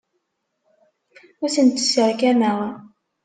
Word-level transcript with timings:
Ur 1.43 1.49
tent-sserkameɣ. 1.55 2.57